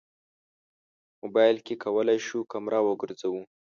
موبایل 1.23 1.57
کې 1.65 1.73
کولی 1.83 2.19
شو 2.27 2.39
کمره 2.51 2.79
وګرځوو. 2.83 3.41